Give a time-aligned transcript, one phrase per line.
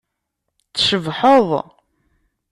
[0.73, 1.49] Tcebḥeḍ.